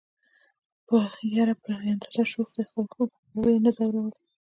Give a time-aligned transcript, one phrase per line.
[1.35, 3.01] يره بې اندازه شوخ دي وخو
[3.51, 4.15] يې نه ځورولئ.